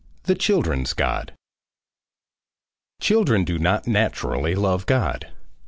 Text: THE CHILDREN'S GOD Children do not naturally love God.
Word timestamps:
THE 0.23 0.33
CHILDREN'S 0.33 0.93
GOD 0.93 1.33
Children 2.99 3.43
do 3.43 3.59
not 3.59 3.85
naturally 3.85 4.55
love 4.55 4.87
God. 4.87 5.29